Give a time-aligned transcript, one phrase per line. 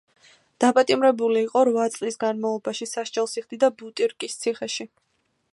[0.63, 4.93] დაპატიმრებული იყო რვა წლის განმავლობაში, სასჯელს იხდიდა ბუტირკის ციხეში.